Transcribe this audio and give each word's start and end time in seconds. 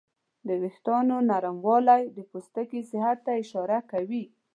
د 0.47 0.49
وېښتیانو 0.61 1.17
نرموالی 1.29 2.01
د 2.15 2.17
پوستکي 2.29 2.81
صحت 2.91 3.17
ته 3.25 3.31
اشاره 3.43 3.79
کوي. 3.91 4.23